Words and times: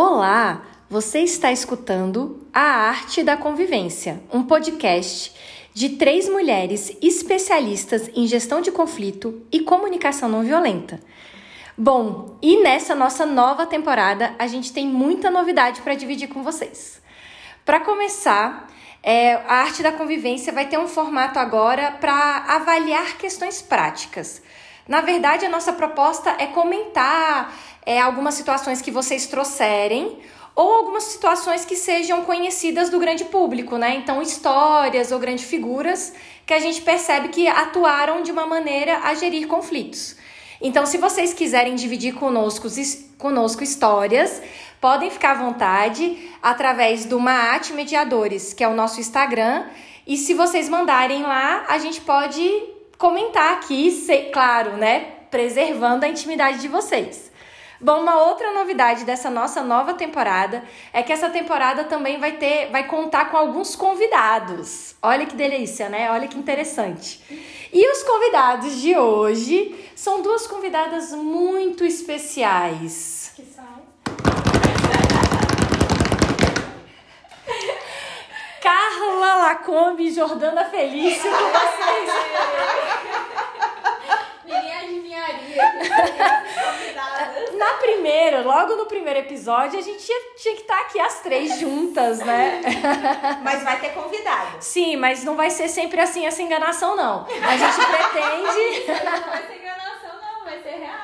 Olá, 0.00 0.62
você 0.88 1.22
está 1.22 1.50
escutando 1.50 2.46
A 2.54 2.60
Arte 2.60 3.24
da 3.24 3.36
Convivência, 3.36 4.22
um 4.32 4.44
podcast 4.44 5.34
de 5.74 5.88
três 5.96 6.28
mulheres 6.28 6.96
especialistas 7.02 8.08
em 8.14 8.24
gestão 8.24 8.60
de 8.60 8.70
conflito 8.70 9.42
e 9.50 9.58
comunicação 9.58 10.28
não 10.28 10.44
violenta. 10.44 11.00
Bom, 11.76 12.38
e 12.40 12.62
nessa 12.62 12.94
nossa 12.94 13.26
nova 13.26 13.66
temporada 13.66 14.36
a 14.38 14.46
gente 14.46 14.72
tem 14.72 14.86
muita 14.86 15.32
novidade 15.32 15.80
para 15.80 15.96
dividir 15.96 16.28
com 16.28 16.44
vocês. 16.44 17.02
Para 17.64 17.80
começar, 17.80 18.68
é, 19.02 19.34
a 19.34 19.54
arte 19.56 19.82
da 19.82 19.92
convivência 19.92 20.52
vai 20.52 20.66
ter 20.66 20.78
um 20.78 20.88
formato 20.88 21.38
agora 21.38 21.92
para 21.92 22.44
avaliar 22.48 23.16
questões 23.16 23.62
práticas. 23.62 24.42
Na 24.86 25.00
verdade, 25.00 25.44
a 25.44 25.48
nossa 25.48 25.72
proposta 25.72 26.34
é 26.38 26.46
comentar 26.46 27.54
é, 27.84 28.00
algumas 28.00 28.34
situações 28.34 28.80
que 28.80 28.90
vocês 28.90 29.26
trouxerem 29.26 30.18
ou 30.54 30.74
algumas 30.74 31.04
situações 31.04 31.64
que 31.64 31.76
sejam 31.76 32.24
conhecidas 32.24 32.90
do 32.90 32.98
grande 32.98 33.24
público, 33.26 33.76
né? 33.76 33.94
Então, 33.94 34.20
histórias 34.20 35.12
ou 35.12 35.18
grandes 35.20 35.44
figuras 35.44 36.12
que 36.44 36.52
a 36.52 36.58
gente 36.58 36.80
percebe 36.82 37.28
que 37.28 37.46
atuaram 37.46 38.22
de 38.22 38.32
uma 38.32 38.44
maneira 38.44 38.98
a 39.04 39.14
gerir 39.14 39.46
conflitos. 39.46 40.16
Então, 40.60 40.84
se 40.84 40.98
vocês 40.98 41.32
quiserem 41.32 41.76
dividir 41.76 42.14
conosco, 42.14 42.66
conosco 43.16 43.62
histórias, 43.62 44.42
podem 44.80 45.10
ficar 45.10 45.32
à 45.32 45.34
vontade 45.34 46.30
através 46.42 47.04
do 47.04 47.18
Maat 47.18 47.70
Mediadores, 47.72 48.52
que 48.52 48.62
é 48.62 48.68
o 48.68 48.74
nosso 48.74 49.00
Instagram. 49.00 49.66
E 50.06 50.16
se 50.16 50.34
vocês 50.34 50.68
mandarem 50.68 51.22
lá, 51.22 51.64
a 51.68 51.78
gente 51.78 52.00
pode 52.00 52.42
comentar 52.96 53.54
aqui, 53.54 53.90
ser, 53.90 54.30
claro, 54.30 54.76
né? 54.76 55.00
Preservando 55.30 56.04
a 56.04 56.08
intimidade 56.08 56.58
de 56.58 56.68
vocês. 56.68 57.28
Bom, 57.80 58.00
uma 58.00 58.22
outra 58.22 58.52
novidade 58.52 59.04
dessa 59.04 59.30
nossa 59.30 59.62
nova 59.62 59.94
temporada 59.94 60.64
é 60.92 61.00
que 61.00 61.12
essa 61.12 61.30
temporada 61.30 61.84
também 61.84 62.18
vai 62.18 62.32
ter, 62.32 62.70
vai 62.72 62.88
contar 62.88 63.30
com 63.30 63.36
alguns 63.36 63.76
convidados. 63.76 64.96
Olha 65.00 65.24
que 65.26 65.36
delícia, 65.36 65.88
né? 65.88 66.10
Olha 66.10 66.26
que 66.26 66.36
interessante. 66.36 67.22
E 67.72 67.92
os 67.92 68.02
convidados 68.02 68.80
de 68.80 68.96
hoje 68.96 69.76
são 69.94 70.22
duas 70.22 70.44
convidadas 70.48 71.12
muito 71.12 71.84
especiais. 71.84 73.32
Que 73.36 73.44
são? 73.44 73.77
Carla 78.68 79.36
Lacombe 79.36 80.08
e 80.08 80.10
Jordana 80.10 80.66
Felício 80.66 81.30
com 81.30 81.38
vocês. 81.38 82.10
Ninguém 84.44 84.76
adivinharia 84.76 85.62
Na 87.56 87.72
primeira, 87.78 88.42
logo 88.42 88.76
no 88.76 88.84
primeiro 88.84 89.20
episódio, 89.20 89.78
a 89.78 89.82
gente 89.82 90.04
tinha, 90.04 90.18
tinha 90.36 90.54
que 90.54 90.60
estar 90.60 90.80
aqui 90.82 91.00
as 91.00 91.20
três 91.20 91.58
juntas, 91.58 92.18
né? 92.18 92.60
Mas 93.42 93.62
vai 93.62 93.80
ter 93.80 93.94
convidado. 93.94 94.58
Sim, 94.60 94.96
mas 94.96 95.24
não 95.24 95.34
vai 95.34 95.48
ser 95.48 95.68
sempre 95.68 95.98
assim 96.02 96.26
essa 96.26 96.42
enganação, 96.42 96.94
não. 96.94 97.24
A 97.24 97.56
gente 97.56 97.86
pretende. 97.86 98.86
Não 98.86 99.30
vai 99.30 99.46
ser 99.46 99.56
enganação, 99.56 100.10
não, 100.20 100.44
vai 100.44 100.62
ser 100.62 100.76
real. 100.76 100.98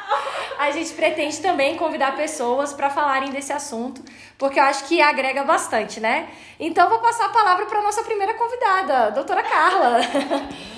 A 0.65 0.71
gente 0.71 0.95
pretende 0.95 1.41
também 1.41 1.77
convidar 1.77 2.17
pessoas 2.17 2.73
para 2.73 2.89
falarem 2.89 3.31
desse 3.31 3.53
assunto, 3.53 4.03
porque 4.39 4.59
eu 4.59 4.65
acho 4.65 4.85
que 4.85 4.99
agrega 4.99 5.45
bastante, 5.45 6.01
né? 6.01 6.27
Então 6.59 6.89
vou 6.89 7.01
passar 7.01 7.27
a 7.27 7.29
palavra 7.29 7.67
para 7.67 7.83
nossa 7.83 8.03
primeira 8.03 8.33
convidada, 8.33 9.11
doutora 9.11 9.43
Carla. 9.43 10.01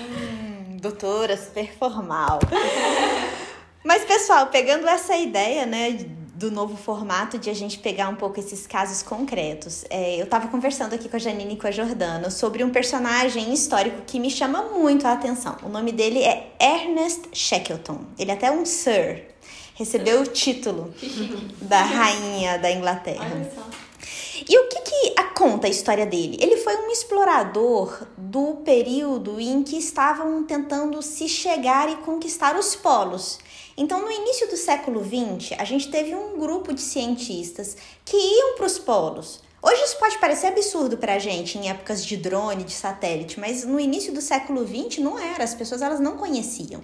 Hum, 0.09 0.77
doutora, 0.77 1.37
super 1.37 1.71
formal. 1.77 2.39
Mas, 3.81 4.03
pessoal, 4.03 4.47
pegando 4.47 4.85
essa 4.89 5.15
ideia, 5.15 5.65
né, 5.65 5.91
do 6.35 6.51
novo 6.51 6.75
formato 6.75 7.39
de 7.39 7.49
a 7.49 7.53
gente 7.53 7.79
pegar 7.79 8.09
um 8.09 8.15
pouco 8.15 8.41
esses 8.41 8.67
casos 8.67 9.01
concretos, 9.01 9.85
é, 9.89 10.21
eu 10.21 10.27
tava 10.27 10.49
conversando 10.49 10.93
aqui 10.93 11.07
com 11.07 11.15
a 11.15 11.19
Janine 11.19 11.53
e 11.53 11.57
com 11.57 11.65
a 11.65 11.71
Jordana 11.71 12.29
sobre 12.29 12.61
um 12.61 12.69
personagem 12.69 13.53
histórico 13.53 14.01
que 14.05 14.19
me 14.19 14.29
chama 14.29 14.63
muito 14.63 15.07
a 15.07 15.13
atenção. 15.13 15.55
O 15.63 15.69
nome 15.69 15.93
dele 15.93 16.19
é 16.23 16.51
Ernest 16.59 17.29
Shackleton. 17.31 18.01
Ele 18.19 18.31
é 18.31 18.33
até 18.33 18.51
um 18.51 18.65
Sir. 18.65 19.36
Recebeu 19.77 20.21
o 20.21 20.27
título 20.27 20.91
da 21.61 21.81
rainha 21.81 22.57
da 22.57 22.71
Inglaterra. 22.71 23.29
Olha 23.31 23.51
só. 23.53 23.67
E 24.49 24.57
o 24.57 24.67
que, 24.69 24.81
que 24.81 25.13
a- 25.17 25.23
conta 25.25 25.67
a 25.67 25.69
história 25.69 26.05
dele? 26.05 26.37
Ele 26.41 26.57
foi 26.57 26.75
um 26.77 26.89
explorador 26.91 28.05
do 28.17 28.55
período 28.65 29.39
em 29.39 29.61
que 29.63 29.77
estavam 29.77 30.43
tentando 30.43 31.01
se 31.01 31.29
chegar 31.29 31.89
e 31.91 31.97
conquistar 31.97 32.57
os 32.57 32.75
polos. 32.75 33.37
Então, 33.75 34.01
no 34.01 34.11
início 34.11 34.47
do 34.49 34.57
século 34.57 35.03
XX, 35.03 35.53
a 35.59 35.63
gente 35.63 35.89
teve 35.91 36.15
um 36.15 36.39
grupo 36.39 36.73
de 36.73 36.81
cientistas 36.81 37.77
que 38.03 38.17
iam 38.17 38.55
para 38.55 38.65
os 38.65 38.79
polos. 38.79 39.41
Hoje 39.61 39.83
isso 39.83 39.97
pode 39.99 40.17
parecer 40.17 40.47
absurdo 40.47 40.97
para 40.97 41.15
a 41.15 41.19
gente 41.19 41.57
em 41.57 41.69
épocas 41.69 42.03
de 42.05 42.17
drone, 42.17 42.63
de 42.63 42.71
satélite, 42.73 43.39
mas 43.39 43.63
no 43.63 43.79
início 43.79 44.13
do 44.13 44.21
século 44.21 44.65
XX 44.65 44.99
não 44.99 45.19
era, 45.19 45.43
as 45.43 45.53
pessoas 45.53 45.81
elas 45.81 45.99
não 45.99 46.15
conheciam. 46.17 46.81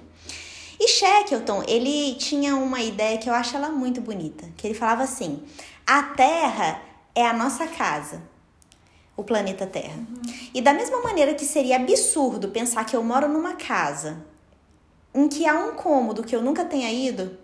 E 0.80 0.88
Shackleton, 0.88 1.64
ele 1.68 2.16
tinha 2.16 2.56
uma 2.56 2.82
ideia 2.82 3.18
que 3.18 3.30
eu 3.30 3.34
acho 3.34 3.56
ela 3.56 3.70
muito 3.70 4.02
bonita, 4.02 4.48
que 4.58 4.68
ele 4.68 4.74
falava 4.74 5.04
assim: 5.04 5.44
a 5.86 6.04
Terra 6.04 6.82
é 7.16 7.26
a 7.26 7.34
nossa 7.34 7.68
casa, 7.68 8.22
o 9.16 9.24
planeta 9.24 9.66
Terra. 9.68 10.00
E 10.54 10.62
da 10.62 10.74
mesma 10.74 11.02
maneira 11.02 11.34
que 11.34 11.46
seria 11.46 11.76
absurdo 11.76 12.50
pensar 12.50 12.86
que 12.86 12.96
eu 12.96 13.04
moro 13.04 13.28
numa 13.28 13.54
casa 13.54 14.26
em 15.14 15.28
que 15.28 15.48
há 15.48 15.54
um 15.54 15.76
cômodo 15.76 16.24
que 16.24 16.36
eu 16.36 16.42
nunca 16.42 16.66
tenha 16.66 16.92
ido, 16.92 17.38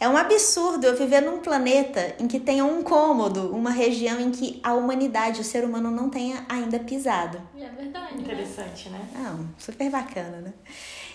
é 0.00 0.08
um 0.08 0.16
absurdo 0.16 0.86
eu 0.86 0.96
viver 0.96 1.20
num 1.20 1.40
planeta 1.40 2.14
em 2.18 2.28
que 2.28 2.38
tenha 2.38 2.64
um 2.64 2.82
cômodo, 2.82 3.54
uma 3.54 3.70
região 3.70 4.20
em 4.20 4.30
que 4.30 4.60
a 4.62 4.74
humanidade, 4.74 5.40
o 5.40 5.44
ser 5.44 5.64
humano 5.64 5.90
não 5.90 6.08
tenha 6.08 6.44
ainda 6.48 6.78
pisado. 6.78 7.40
É 7.56 7.68
verdade. 7.68 8.14
né? 8.14 8.20
Interessante, 8.20 8.88
né? 8.90 9.00
Não, 9.14 9.48
super 9.58 9.90
bacana, 9.90 10.40
né? 10.40 10.52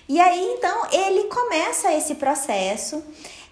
E 0.07 0.19
aí, 0.19 0.53
então, 0.57 0.85
ele 0.91 1.23
começa 1.25 1.93
esse 1.93 2.15
processo, 2.15 3.03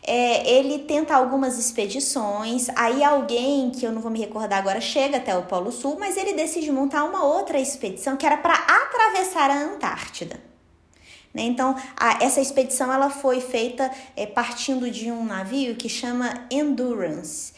é, 0.03 0.49
ele 0.51 0.79
tenta 0.79 1.15
algumas 1.15 1.57
expedições, 1.57 2.67
aí 2.75 3.03
alguém, 3.03 3.69
que 3.69 3.85
eu 3.85 3.91
não 3.91 4.01
vou 4.01 4.11
me 4.11 4.19
recordar 4.19 4.59
agora, 4.59 4.81
chega 4.81 5.17
até 5.17 5.35
o 5.37 5.43
Polo 5.43 5.71
Sul, 5.71 5.97
mas 5.99 6.17
ele 6.17 6.33
decide 6.33 6.71
montar 6.71 7.03
uma 7.05 7.23
outra 7.23 7.59
expedição 7.59 8.17
que 8.17 8.25
era 8.25 8.37
para 8.37 8.55
atravessar 8.55 9.49
a 9.49 9.57
Antártida. 9.63 10.41
Né? 11.33 11.43
Então, 11.43 11.75
a- 11.95 12.21
essa 12.21 12.41
expedição 12.41 12.91
ela 12.91 13.09
foi 13.09 13.39
feita 13.39 13.89
é, 14.17 14.25
partindo 14.25 14.91
de 14.91 15.09
um 15.11 15.23
navio 15.23 15.75
que 15.75 15.87
chama 15.87 16.47
Endurance. 16.51 17.53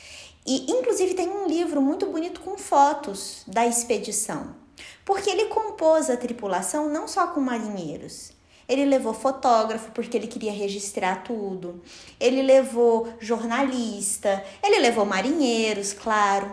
E, 0.46 0.72
inclusive, 0.72 1.16
tem 1.16 1.30
um 1.30 1.48
livro 1.48 1.82
muito 1.82 2.06
bonito 2.08 2.42
com 2.42 2.58
fotos 2.58 3.44
da 3.48 3.66
expedição. 3.66 4.56
Porque 5.06 5.30
ele 5.30 5.46
compôs 5.46 6.10
a 6.10 6.18
tripulação 6.18 6.90
não 6.90 7.08
só 7.08 7.28
com 7.28 7.40
marinheiros. 7.40 8.33
Ele 8.68 8.86
levou 8.86 9.14
fotógrafo 9.14 9.92
porque 9.92 10.16
ele 10.16 10.28
queria 10.28 10.52
registrar 10.52 11.24
tudo. 11.24 11.82
Ele 12.20 12.42
levou 12.42 13.14
jornalista. 13.20 14.44
Ele 14.64 14.80
levou 14.80 15.06
marinheiros, 15.06 15.94
claro. 15.94 16.52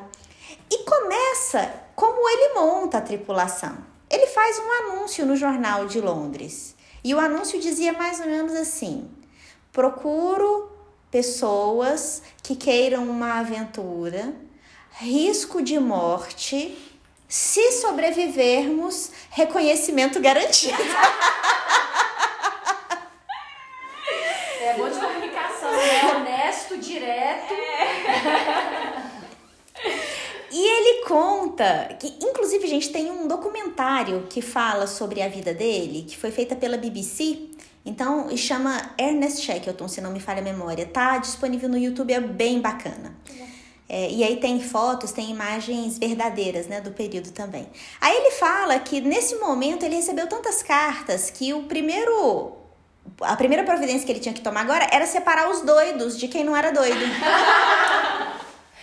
E 0.71 0.85
começa 0.85 1.73
como 1.95 2.29
ele 2.29 2.55
monta 2.55 2.99
a 2.99 3.03
tripulação. 3.03 3.79
Ele 4.09 4.27
faz 4.27 4.59
um 4.59 4.73
anúncio 4.73 5.25
no 5.25 5.37
jornal 5.37 5.87
de 5.87 6.01
Londres. 6.01 6.75
E 7.03 7.15
o 7.15 7.21
anúncio 7.21 7.61
dizia 7.61 7.93
mais 7.93 8.21
ou 8.21 8.27
menos 8.27 8.53
assim: 8.55 9.09
procuro 9.73 10.71
pessoas 11.11 12.23
que 12.43 12.55
queiram 12.55 13.05
uma 13.05 13.41
aventura, 13.41 14.35
risco 14.93 15.63
de 15.63 15.79
morte, 15.79 16.77
se 17.29 17.73
sobrevivermos, 17.73 19.11
reconhecimento 19.31 20.21
garantido. 20.21 20.77
É 24.63 24.75
bom 24.75 24.89
de 24.89 25.01
comunicação, 25.01 25.73
né? 25.73 26.15
Honesto, 26.15 26.79
direto. 27.49 29.11
E 30.53 30.67
ele 30.67 31.05
conta 31.07 31.97
que, 32.01 32.09
inclusive, 32.21 32.67
gente, 32.67 32.91
tem 32.91 33.09
um 33.09 33.29
documentário 33.29 34.27
que 34.29 34.43
fala 34.43 34.89
sobre 34.89 35.23
a 35.23 35.29
vida 35.29 35.55
dele, 35.55 36.03
que 36.03 36.17
foi 36.17 36.33
feita 36.33 36.57
pela 36.57 36.77
BBC. 36.77 37.51
Então, 37.87 38.37
chama 38.37 38.93
Ernest 38.99 39.43
Shackleton, 39.43 39.87
se 39.87 40.01
não 40.01 40.11
me 40.11 40.19
falha 40.19 40.41
a 40.41 40.45
memória. 40.45 40.85
Tá 40.85 41.19
disponível 41.19 41.69
no 41.69 41.79
YouTube, 41.79 42.13
é 42.13 42.21
bem 42.21 42.61
bacana. 42.61 43.17
É, 43.89 44.11
e 44.11 44.25
aí 44.25 44.37
tem 44.37 44.61
fotos, 44.61 45.13
tem 45.13 45.31
imagens 45.31 45.99
verdadeiras, 45.99 46.67
né, 46.67 46.81
do 46.81 46.91
período 46.91 47.31
também. 47.31 47.67
Aí 48.01 48.17
ele 48.17 48.33
fala 48.33 48.79
que 48.79 49.01
nesse 49.01 49.37
momento 49.37 49.85
ele 49.85 49.97
recebeu 49.97 50.29
tantas 50.29 50.63
cartas 50.63 51.31
que 51.31 51.53
o 51.53 51.65
primeiro 51.65 52.60
a 53.21 53.37
primeira 53.37 53.63
providência 53.65 54.05
que 54.07 54.13
ele 54.13 54.21
tinha 54.21 54.35
que 54.35 54.41
tomar 54.41 54.63
agora 54.63 54.87
era 54.91 55.07
separar 55.07 55.51
os 55.51 55.61
doidos 55.63 56.19
de 56.19 56.29
quem 56.29 56.45
não 56.45 56.57
era 56.57 56.71
doido. 56.71 57.01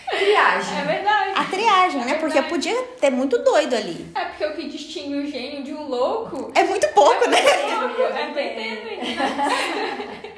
Triagem. 0.10 0.80
É 0.80 0.84
verdade. 0.86 1.32
A 1.36 1.44
triagem, 1.44 2.06
né? 2.06 2.14
Porque 2.14 2.40
verdade. 2.42 2.50
podia 2.50 2.84
ter 3.00 3.10
muito 3.10 3.40
doido 3.40 3.76
ali. 3.76 4.10
É 4.16 4.26
porque 4.26 4.46
o 4.46 4.56
que 4.56 4.70
distingue 4.70 5.16
o 5.16 5.28
gênio 5.28 5.64
de 5.64 5.74
um 5.74 5.86
louco 5.86 6.50
É 6.56 6.64
muito 6.64 6.88
pouco, 6.90 7.30
né? 7.30 7.38
é 7.40 7.76
o 7.76 7.88
louco. 7.88 8.02
É, 8.04 8.10
tá 8.10 8.22
entendendo? 8.42 8.88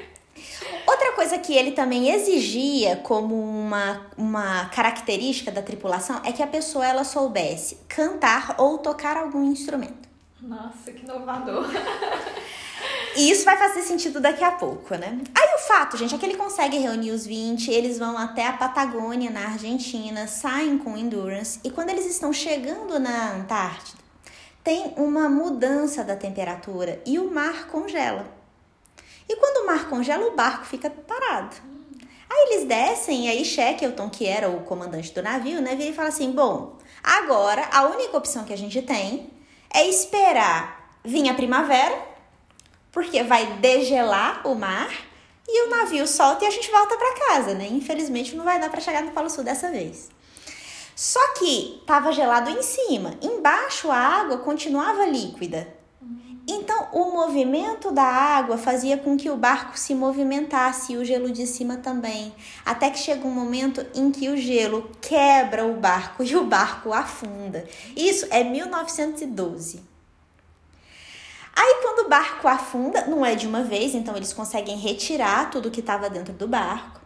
Outra 0.86 1.12
coisa 1.12 1.38
que 1.38 1.50
que 1.50 1.56
ele 1.56 1.72
também 1.72 2.10
exigia 2.10 2.94
como 2.98 3.34
uma, 3.34 4.06
uma 4.16 4.66
característica 4.66 5.50
da 5.50 5.60
tripulação 5.60 6.20
é 6.24 6.30
que 6.30 6.44
a 6.44 6.46
pessoa 6.46 6.86
ela 6.86 7.02
soubesse 7.02 7.78
cantar 7.88 8.54
ou 8.56 8.78
tocar 8.78 9.16
algum 9.16 9.50
instrumento. 9.50 10.08
Nossa, 10.40 10.92
que 10.92 11.02
inovador. 11.04 11.66
E 13.16 13.30
isso 13.30 13.44
vai 13.44 13.56
fazer 13.56 13.82
sentido 13.82 14.20
daqui 14.20 14.44
a 14.44 14.52
pouco, 14.52 14.94
né? 14.94 15.18
Aí 15.34 15.54
o 15.54 15.58
fato, 15.66 15.96
gente, 15.96 16.14
é 16.14 16.18
que 16.18 16.24
ele 16.24 16.36
consegue 16.36 16.78
reunir 16.78 17.10
os 17.10 17.26
20, 17.26 17.70
eles 17.70 17.98
vão 17.98 18.16
até 18.16 18.46
a 18.46 18.52
Patagônia, 18.52 19.30
na 19.30 19.46
Argentina, 19.46 20.26
saem 20.26 20.78
com 20.78 20.96
Endurance, 20.96 21.60
e 21.64 21.70
quando 21.70 21.90
eles 21.90 22.06
estão 22.06 22.32
chegando 22.32 22.98
na 23.00 23.32
Antártida, 23.32 23.98
tem 24.62 24.94
uma 24.96 25.28
mudança 25.28 26.04
da 26.04 26.14
temperatura 26.14 27.02
e 27.04 27.18
o 27.18 27.30
mar 27.30 27.66
congela. 27.66 28.26
E 29.28 29.36
quando 29.36 29.64
o 29.64 29.66
mar 29.66 29.88
congela, 29.88 30.26
o 30.26 30.36
barco 30.36 30.64
fica 30.64 30.90
parado. 30.90 31.56
Aí 32.28 32.48
eles 32.50 32.68
descem, 32.68 33.26
e 33.26 33.28
aí 33.28 33.44
Shackleton, 33.44 34.08
que 34.08 34.26
era 34.26 34.48
o 34.48 34.62
comandante 34.62 35.12
do 35.12 35.22
navio, 35.22 35.60
né, 35.60 35.74
vira 35.74 35.90
e 35.90 35.94
fala 35.94 36.08
assim: 36.08 36.30
bom, 36.30 36.76
agora 37.02 37.68
a 37.72 37.86
única 37.86 38.16
opção 38.16 38.44
que 38.44 38.52
a 38.52 38.58
gente 38.58 38.80
tem 38.82 39.30
é 39.72 39.86
esperar 39.88 40.96
vir 41.04 41.28
a 41.28 41.34
primavera 41.34 42.09
porque 42.92 43.22
vai 43.22 43.46
degelar 43.58 44.46
o 44.46 44.54
mar 44.54 44.90
e 45.46 45.66
o 45.66 45.70
navio 45.70 46.06
solta 46.06 46.44
e 46.44 46.48
a 46.48 46.50
gente 46.50 46.70
volta 46.70 46.96
para 46.96 47.26
casa, 47.26 47.54
né? 47.54 47.66
Infelizmente 47.68 48.36
não 48.36 48.44
vai 48.44 48.60
dar 48.60 48.70
para 48.70 48.80
chegar 48.80 49.02
no 49.02 49.10
Polo 49.10 49.30
Sul 49.30 49.44
dessa 49.44 49.70
vez. 49.70 50.08
Só 50.94 51.34
que 51.34 51.82
tava 51.86 52.12
gelado 52.12 52.50
em 52.50 52.62
cima, 52.62 53.14
embaixo 53.22 53.90
a 53.90 53.96
água 53.96 54.38
continuava 54.38 55.06
líquida. 55.06 55.80
Então, 56.52 56.88
o 56.92 57.12
movimento 57.12 57.92
da 57.92 58.02
água 58.02 58.58
fazia 58.58 58.96
com 58.98 59.16
que 59.16 59.30
o 59.30 59.36
barco 59.36 59.78
se 59.78 59.94
movimentasse 59.94 60.92
e 60.92 60.96
o 60.96 61.04
gelo 61.04 61.30
de 61.30 61.46
cima 61.46 61.76
também. 61.76 62.34
Até 62.66 62.90
que 62.90 62.98
chega 62.98 63.26
um 63.26 63.30
momento 63.30 63.86
em 63.94 64.10
que 64.10 64.28
o 64.28 64.36
gelo 64.36 64.90
quebra 65.00 65.64
o 65.64 65.74
barco 65.74 66.24
e 66.24 66.34
o 66.34 66.44
barco 66.44 66.92
afunda. 66.92 67.64
Isso 67.96 68.26
é 68.30 68.42
1912. 68.42 69.89
Aí 71.60 71.80
quando 71.82 72.06
o 72.06 72.08
barco 72.08 72.48
afunda, 72.48 73.04
não 73.04 73.24
é 73.24 73.34
de 73.34 73.46
uma 73.46 73.62
vez, 73.62 73.94
então 73.94 74.16
eles 74.16 74.32
conseguem 74.32 74.78
retirar 74.78 75.50
tudo 75.50 75.70
que 75.70 75.80
estava 75.80 76.08
dentro 76.08 76.32
do 76.32 76.48
barco. 76.48 77.02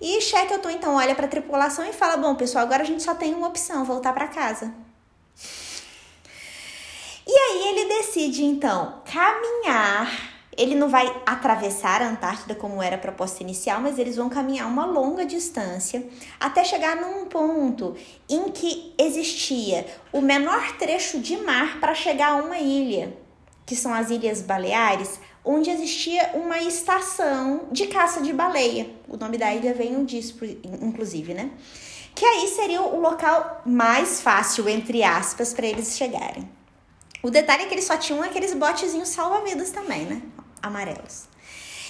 E 0.00 0.20
Shackleton 0.20 0.70
então 0.70 0.94
olha 0.94 1.16
para 1.16 1.26
a 1.26 1.28
tripulação 1.28 1.84
e 1.84 1.92
fala: 1.92 2.16
"Bom, 2.16 2.36
pessoal, 2.36 2.64
agora 2.64 2.84
a 2.84 2.86
gente 2.86 3.02
só 3.02 3.12
tem 3.12 3.34
uma 3.34 3.48
opção, 3.48 3.84
voltar 3.84 4.12
para 4.12 4.28
casa". 4.28 4.72
E 7.26 7.32
aí 7.32 7.68
ele 7.70 7.88
decide 7.96 8.44
então 8.44 9.02
caminhar. 9.04 10.36
Ele 10.56 10.76
não 10.76 10.88
vai 10.88 11.12
atravessar 11.26 12.00
a 12.00 12.08
Antártida 12.08 12.54
como 12.54 12.80
era 12.80 12.94
a 12.94 13.00
proposta 13.00 13.42
inicial, 13.42 13.80
mas 13.80 13.98
eles 13.98 14.14
vão 14.14 14.28
caminhar 14.28 14.68
uma 14.68 14.86
longa 14.86 15.24
distância 15.26 16.08
até 16.38 16.62
chegar 16.62 16.94
num 16.94 17.26
ponto 17.26 17.96
em 18.28 18.48
que 18.50 18.94
existia 18.96 19.86
o 20.12 20.20
menor 20.20 20.76
trecho 20.76 21.18
de 21.18 21.36
mar 21.36 21.80
para 21.80 21.94
chegar 21.96 22.34
a 22.34 22.36
uma 22.36 22.58
ilha 22.58 23.26
que 23.68 23.76
são 23.76 23.92
as 23.92 24.08
Ilhas 24.08 24.40
Baleares, 24.40 25.20
onde 25.44 25.68
existia 25.68 26.30
uma 26.32 26.58
estação 26.58 27.68
de 27.70 27.86
caça 27.86 28.22
de 28.22 28.32
baleia. 28.32 28.88
O 29.06 29.18
nome 29.18 29.36
da 29.36 29.54
ilha 29.54 29.74
vem 29.74 30.06
disso, 30.06 30.38
inclusive, 30.80 31.34
né? 31.34 31.50
Que 32.14 32.24
aí 32.24 32.48
seria 32.48 32.80
o 32.80 32.98
local 32.98 33.60
mais 33.66 34.22
fácil, 34.22 34.66
entre 34.70 35.04
aspas, 35.04 35.52
para 35.52 35.66
eles 35.66 35.98
chegarem. 35.98 36.48
O 37.22 37.28
detalhe 37.28 37.64
é 37.64 37.66
que 37.66 37.74
eles 37.74 37.84
só 37.84 37.98
tinham 37.98 38.22
aqueles 38.22 38.54
botezinhos 38.54 39.10
salva-vidas 39.10 39.70
também, 39.70 40.06
né? 40.06 40.22
Amarelos. 40.62 41.24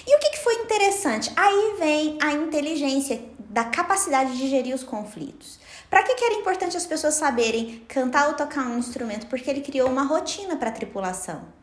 E 0.05 0.15
o 0.17 0.19
que, 0.19 0.31
que 0.31 0.43
foi 0.43 0.55
interessante? 0.55 1.31
Aí 1.33 1.75
vem 1.79 2.17
a 2.21 2.33
inteligência 2.33 3.21
da 3.39 3.63
capacidade 3.63 4.37
de 4.37 4.49
gerir 4.49 4.75
os 4.75 4.83
conflitos. 4.83 5.57
Para 5.89 6.03
que, 6.03 6.13
que 6.13 6.25
era 6.25 6.35
importante 6.35 6.75
as 6.75 6.85
pessoas 6.85 7.13
saberem 7.13 7.85
cantar 7.87 8.27
ou 8.27 8.33
tocar 8.33 8.67
um 8.67 8.77
instrumento? 8.77 9.27
Porque 9.27 9.49
ele 9.49 9.61
criou 9.61 9.87
uma 9.87 10.03
rotina 10.03 10.57
para 10.57 10.69
a 10.69 10.73
tripulação. 10.73 11.57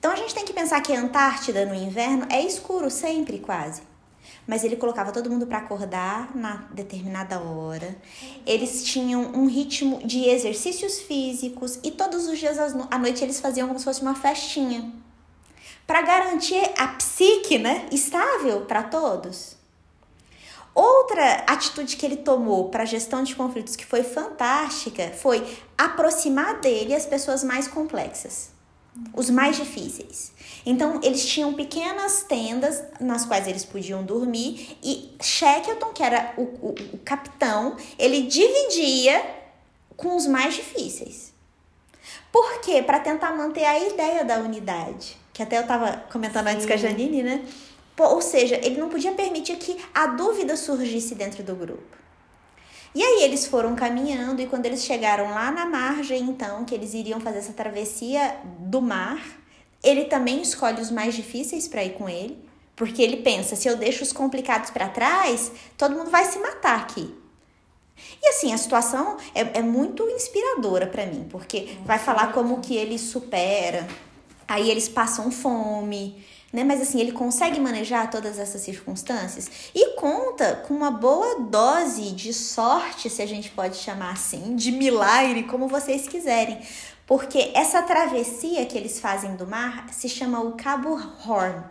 Então 0.00 0.12
a 0.12 0.16
gente 0.16 0.34
tem 0.34 0.46
que 0.46 0.54
pensar 0.54 0.80
que 0.80 0.94
a 0.94 0.98
Antártida 0.98 1.66
no 1.66 1.74
inverno 1.74 2.26
é 2.30 2.40
escuro 2.40 2.90
sempre, 2.90 3.38
quase. 3.38 3.82
Mas 4.46 4.64
ele 4.64 4.76
colocava 4.76 5.12
todo 5.12 5.28
mundo 5.28 5.46
para 5.46 5.58
acordar 5.58 6.34
na 6.34 6.68
determinada 6.72 7.38
hora. 7.38 7.94
Eles 8.46 8.82
tinham 8.82 9.20
um 9.34 9.46
ritmo 9.46 10.00
de 10.02 10.24
exercícios 10.24 11.00
físicos 11.00 11.78
e 11.84 11.90
todos 11.90 12.26
os 12.28 12.38
dias 12.38 12.58
à 12.58 12.98
noite 12.98 13.22
eles 13.22 13.40
faziam 13.40 13.68
como 13.68 13.78
se 13.78 13.84
fosse 13.84 14.00
uma 14.00 14.14
festinha. 14.14 14.90
Para 15.86 16.00
garantir 16.00 16.62
a 16.78 16.88
psique, 16.88 17.58
né, 17.58 17.86
estável 17.92 18.62
para 18.62 18.84
todos. 18.84 19.54
Outra 20.74 21.44
atitude 21.46 21.96
que 21.98 22.06
ele 22.06 22.16
tomou 22.16 22.70
para 22.70 22.84
a 22.84 22.86
gestão 22.86 23.22
de 23.22 23.36
conflitos 23.36 23.76
que 23.76 23.84
foi 23.84 24.02
fantástica 24.02 25.10
foi 25.10 25.46
aproximar 25.76 26.58
dele 26.58 26.94
as 26.94 27.04
pessoas 27.04 27.44
mais 27.44 27.68
complexas 27.68 28.58
os 29.14 29.30
mais 29.30 29.56
difíceis. 29.56 30.32
Então, 30.64 31.00
eles 31.02 31.24
tinham 31.24 31.54
pequenas 31.54 32.22
tendas 32.22 32.82
nas 33.00 33.24
quais 33.24 33.46
eles 33.46 33.64
podiam 33.64 34.02
dormir 34.04 34.76
e 34.82 35.10
Shackleton, 35.22 35.92
que 35.92 36.02
era 36.02 36.34
o, 36.36 36.42
o, 36.42 36.74
o 36.92 36.98
capitão, 36.98 37.76
ele 37.98 38.22
dividia 38.22 39.24
com 39.96 40.16
os 40.16 40.26
mais 40.26 40.54
difíceis. 40.54 41.32
Por 42.32 42.60
quê? 42.60 42.82
Para 42.82 43.00
tentar 43.00 43.32
manter 43.36 43.64
a 43.64 43.78
ideia 43.78 44.24
da 44.24 44.38
unidade. 44.38 45.16
Que 45.32 45.42
até 45.42 45.56
eu 45.56 45.62
estava 45.62 46.04
comentando 46.12 46.46
Sim. 46.46 46.54
antes 46.54 46.66
com 46.66 46.72
a 46.72 46.76
Janine, 46.76 47.22
né? 47.22 47.44
Ou 47.98 48.22
seja, 48.22 48.56
ele 48.56 48.78
não 48.78 48.88
podia 48.88 49.12
permitir 49.12 49.56
que 49.56 49.76
a 49.94 50.06
dúvida 50.06 50.56
surgisse 50.56 51.14
dentro 51.14 51.42
do 51.42 51.54
grupo. 51.54 51.98
E 52.94 53.02
aí 53.02 53.22
eles 53.22 53.46
foram 53.46 53.76
caminhando 53.76 54.42
e 54.42 54.46
quando 54.46 54.66
eles 54.66 54.84
chegaram 54.84 55.30
lá 55.30 55.50
na 55.50 55.64
margem, 55.64 56.22
então, 56.22 56.64
que 56.64 56.74
eles 56.74 56.92
iriam 56.92 57.20
fazer 57.20 57.38
essa 57.38 57.52
travessia 57.52 58.36
do 58.58 58.82
mar, 58.82 59.22
ele 59.82 60.06
também 60.06 60.42
escolhe 60.42 60.80
os 60.80 60.90
mais 60.90 61.14
difíceis 61.14 61.68
para 61.68 61.84
ir 61.84 61.94
com 61.94 62.08
ele, 62.08 62.38
porque 62.74 63.00
ele 63.00 63.18
pensa, 63.18 63.54
se 63.54 63.68
eu 63.68 63.76
deixo 63.76 64.02
os 64.02 64.12
complicados 64.12 64.70
para 64.70 64.88
trás, 64.88 65.52
todo 65.78 65.94
mundo 65.94 66.10
vai 66.10 66.24
se 66.24 66.38
matar 66.40 66.80
aqui. 66.80 67.14
E 68.22 68.28
assim, 68.28 68.52
a 68.52 68.58
situação 68.58 69.18
é, 69.34 69.58
é 69.58 69.62
muito 69.62 70.08
inspiradora 70.08 70.86
para 70.86 71.06
mim, 71.06 71.26
porque 71.30 71.76
vai 71.84 71.98
falar 71.98 72.32
como 72.32 72.60
que 72.60 72.74
ele 72.74 72.98
supera, 72.98 73.86
aí 74.48 74.68
eles 74.68 74.88
passam 74.88 75.30
fome, 75.30 76.24
né? 76.52 76.64
Mas 76.64 76.80
assim, 76.80 77.00
ele 77.00 77.12
consegue 77.12 77.60
manejar 77.60 78.10
todas 78.10 78.38
essas 78.38 78.60
circunstâncias 78.62 79.50
e 79.74 79.94
conta 79.94 80.56
com 80.66 80.74
uma 80.74 80.90
boa 80.90 81.40
dose 81.40 82.10
de 82.10 82.32
sorte, 82.34 83.08
se 83.08 83.22
a 83.22 83.26
gente 83.26 83.50
pode 83.50 83.76
chamar 83.76 84.12
assim, 84.12 84.56
de 84.56 84.72
milagre, 84.72 85.44
como 85.44 85.68
vocês 85.68 86.08
quiserem. 86.08 86.60
Porque 87.06 87.50
essa 87.54 87.82
travessia 87.82 88.64
que 88.66 88.76
eles 88.76 89.00
fazem 89.00 89.36
do 89.36 89.46
mar 89.46 89.86
se 89.92 90.08
chama 90.08 90.40
o 90.40 90.52
Cabo 90.52 90.94
Horn. 91.26 91.64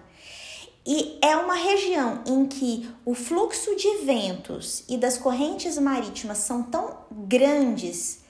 E 0.86 1.20
é 1.22 1.36
uma 1.36 1.56
região 1.56 2.24
em 2.25 2.46
que 2.46 2.89
o 3.06 3.13
fluxo 3.13 3.75
de 3.75 4.06
ventos 4.06 4.84
e 4.88 4.98
das 4.98 5.18
correntes 5.18 5.77
marítimas 5.77 6.39
são 6.39 6.63
tão 6.63 6.98
grandes 7.12 8.22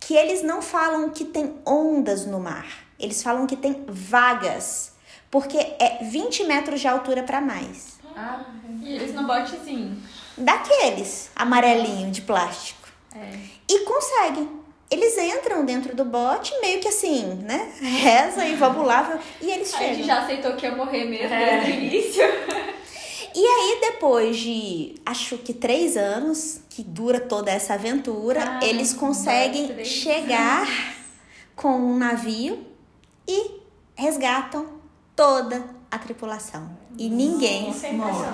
que 0.00 0.14
eles 0.14 0.42
não 0.42 0.62
falam 0.62 1.10
que 1.10 1.24
tem 1.24 1.56
ondas 1.66 2.26
no 2.26 2.38
mar, 2.38 2.86
eles 2.98 3.22
falam 3.22 3.46
que 3.46 3.56
tem 3.56 3.84
vagas 3.88 4.92
porque 5.36 5.58
é 5.58 5.98
20 6.02 6.44
metros 6.44 6.80
de 6.80 6.88
altura 6.88 7.22
para 7.22 7.42
mais. 7.42 7.98
Ah, 8.16 8.42
e 8.80 8.94
eles 8.94 9.12
no 9.12 9.26
botezinho? 9.26 10.02
Daqueles, 10.34 11.30
amarelinho 11.36 12.10
de 12.10 12.22
plástico. 12.22 12.88
É. 13.14 13.36
E 13.68 13.80
conseguem. 13.80 14.48
Eles 14.90 15.18
entram 15.18 15.62
dentro 15.66 15.94
do 15.94 16.06
bote, 16.06 16.58
meio 16.62 16.80
que 16.80 16.88
assim, 16.88 17.22
né? 17.42 17.70
Reza 17.78 18.46
e 18.46 18.56
lá. 18.56 19.20
E 19.42 19.50
eles 19.50 19.72
chegam. 19.72 19.90
A 19.90 19.92
gente 19.92 20.06
já 20.06 20.22
aceitou 20.22 20.56
que 20.56 20.64
ia 20.64 20.74
morrer 20.74 21.04
mesmo 21.04 21.34
é. 21.34 21.60
desde 21.60 21.70
o 21.70 21.84
início. 21.84 22.22
E 23.34 23.46
aí, 23.46 23.78
depois 23.82 24.38
de 24.38 24.94
acho 25.04 25.36
que 25.36 25.52
três 25.52 25.98
anos 25.98 26.62
que 26.70 26.82
dura 26.82 27.20
toda 27.20 27.50
essa 27.50 27.74
aventura, 27.74 28.42
ah, 28.42 28.64
eles 28.64 28.94
conseguem 28.94 29.84
chegar 29.84 30.66
com 31.54 31.76
um 31.76 31.98
navio 31.98 32.66
e 33.28 33.60
resgatam 33.94 34.75
toda 35.16 35.64
a 35.90 35.98
tripulação. 35.98 36.78
E 36.98 37.08
ninguém 37.08 37.70
Isso 37.70 37.86
é 37.86 37.92
morre. 37.92 38.26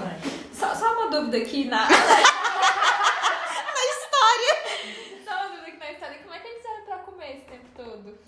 Só, 0.53 0.75
só 0.75 0.93
uma 0.93 1.11
dúvida 1.11 1.39
aqui 1.39 1.65
na. 1.65 1.89
na 1.89 1.95
história. 3.93 4.53
Só 5.25 5.31
uma 5.31 5.49
dúvida 5.51 5.69
aqui 5.69 5.79
na 5.79 5.93
história. 5.93 6.19
Como 6.19 6.35
é 6.35 6.39
que 6.41 6.49
eles 6.49 6.65
eram 6.65 6.85
pra 6.85 6.99
comer 6.99 7.37
esse 7.37 7.45
tempo 7.47 7.67
todo? 7.77 8.19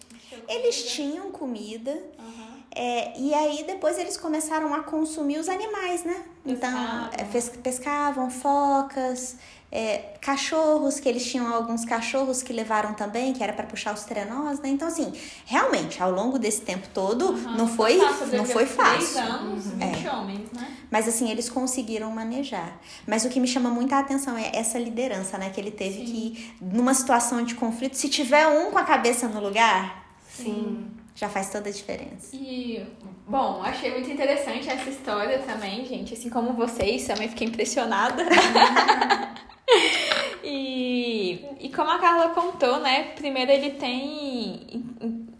Eles 0.48 0.84
tinham 0.92 1.30
comida. 1.30 1.90
Uhum. 2.18 2.53
É, 2.74 3.12
e 3.18 3.32
aí 3.32 3.64
depois 3.66 3.98
eles 3.98 4.16
começaram 4.16 4.74
a 4.74 4.82
consumir 4.82 5.38
os 5.38 5.48
animais, 5.48 6.02
né? 6.04 6.22
Então, 6.44 6.70
Pescavam. 6.70 7.10
é, 7.16 7.24
pes- 7.24 7.48
pescavam 7.62 8.30
focas, 8.30 9.36
é, 9.70 10.14
cachorros, 10.20 10.98
que 11.00 11.08
eles 11.08 11.24
tinham 11.24 11.52
alguns 11.52 11.84
cachorros 11.84 12.42
que 12.42 12.52
levaram 12.52 12.94
também, 12.94 13.32
que 13.32 13.42
era 13.42 13.52
para 13.52 13.64
puxar 13.66 13.94
os 13.94 14.04
trenós, 14.04 14.58
né? 14.60 14.68
Então, 14.68 14.88
assim, 14.88 15.12
realmente, 15.46 16.02
ao 16.02 16.10
longo 16.10 16.38
desse 16.38 16.60
tempo 16.62 16.86
todo, 16.92 17.32
não 17.56 17.66
foi, 17.66 17.98
Fácil, 17.98 18.36
não 18.36 18.44
foi 18.44 18.66
fácil. 18.66 19.20
anos, 19.20 19.66
20 19.66 20.08
homens, 20.08 20.50
né? 20.52 20.76
Mas 20.90 21.08
assim, 21.08 21.30
eles 21.30 21.48
conseguiram 21.48 22.10
manejar. 22.10 22.76
Mas 23.06 23.24
o 23.24 23.28
que 23.28 23.40
me 23.40 23.48
chama 23.48 23.68
muita 23.70 23.98
atenção 23.98 24.36
é 24.36 24.50
essa 24.54 24.78
liderança, 24.78 25.38
né? 25.38 25.50
Que 25.50 25.60
ele 25.60 25.70
teve 25.72 26.02
que, 26.04 26.54
numa 26.60 26.92
situação 26.94 27.42
de 27.44 27.54
conflito, 27.54 27.94
se 27.96 28.08
tiver 28.08 28.46
um 28.46 28.70
com 28.70 28.78
a 28.78 28.84
cabeça 28.84 29.26
no 29.28 29.40
lugar, 29.40 30.04
Sim. 30.28 30.88
Já 31.14 31.28
faz 31.28 31.50
toda 31.50 31.68
a 31.68 31.72
diferença. 31.72 32.34
E, 32.34 32.84
bom, 33.26 33.62
achei 33.62 33.92
muito 33.92 34.10
interessante 34.10 34.68
essa 34.68 34.90
história 34.90 35.38
também, 35.38 35.84
gente. 35.84 36.14
Assim 36.14 36.28
como 36.28 36.52
vocês, 36.54 37.06
também 37.06 37.28
fiquei 37.28 37.46
impressionada. 37.46 38.24
e, 40.42 41.44
e 41.60 41.68
como 41.68 41.90
a 41.90 42.00
Carla 42.00 42.30
contou, 42.30 42.80
né? 42.80 43.12
Primeiro 43.14 43.52
ele 43.52 43.70
tem. 43.70 44.82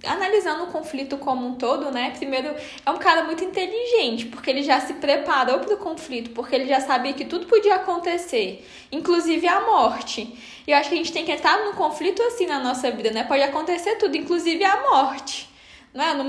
Analisando 0.06 0.64
o 0.64 0.66
conflito 0.66 1.16
como 1.16 1.46
um 1.46 1.54
todo, 1.54 1.90
né? 1.90 2.12
Primeiro, 2.16 2.54
é 2.84 2.90
um 2.90 2.98
cara 2.98 3.24
muito 3.24 3.42
inteligente, 3.42 4.26
porque 4.26 4.50
ele 4.50 4.62
já 4.62 4.78
se 4.78 4.92
preparou 4.94 5.60
para 5.60 5.74
o 5.74 5.78
conflito, 5.78 6.30
porque 6.30 6.54
ele 6.54 6.66
já 6.66 6.80
sabia 6.80 7.14
que 7.14 7.24
tudo 7.24 7.46
podia 7.46 7.76
acontecer, 7.76 8.64
inclusive 8.92 9.48
a 9.48 9.62
morte. 9.62 10.38
E 10.66 10.70
eu 10.70 10.76
acho 10.76 10.90
que 10.90 10.94
a 10.94 10.98
gente 10.98 11.12
tem 11.12 11.24
que 11.24 11.32
entrar 11.32 11.64
no 11.64 11.72
conflito 11.72 12.22
assim 12.22 12.46
na 12.46 12.60
nossa 12.60 12.90
vida, 12.90 13.10
né? 13.10 13.24
Pode 13.24 13.42
acontecer 13.42 13.96
tudo, 13.96 14.14
inclusive 14.14 14.62
a 14.62 14.90
morte 14.90 15.53
né, 15.94 16.12
no, 16.14 16.24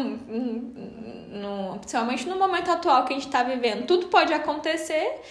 no, 1.40 1.80
principalmente 1.80 2.28
no 2.28 2.38
momento 2.38 2.70
atual 2.72 3.04
que 3.06 3.14
a 3.14 3.16
gente 3.16 3.26
está 3.26 3.44
vivendo, 3.44 3.86
tudo 3.86 4.08
pode 4.08 4.32
acontecer 4.34 5.22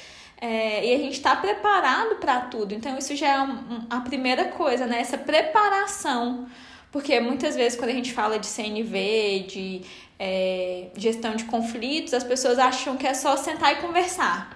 é, 0.41 0.85
e 0.85 0.95
a 0.95 0.99
gente 0.99 1.14
está 1.14 1.35
preparado 1.37 2.17
para 2.17 2.41
tudo. 2.43 2.75
Então, 2.75 2.99
isso 2.99 3.14
já 3.17 3.29
é 3.29 3.41
um- 3.41 3.87
a 3.88 4.00
primeira 4.00 4.47
coisa, 4.47 4.87
né? 4.87 5.00
Essa 5.00 5.17
preparação. 5.17 6.47
Porque 6.93 7.19
muitas 7.21 7.57
vezes, 7.57 7.79
quando 7.79 7.91
a 7.91 7.95
gente 7.95 8.12
fala 8.12 8.38
de 8.38 8.47
CNV, 8.47 9.47
de 9.49 9.83
é, 10.19 10.91
gestão 10.97 11.35
de 11.35 11.45
conflitos, 11.45 12.14
as 12.14 12.23
pessoas 12.23 12.59
acham 12.59 12.97
que 12.97 13.07
é 13.07 13.14
só 13.14 13.37
sentar 13.37 13.73
e 13.73 13.76
conversar. 13.76 14.55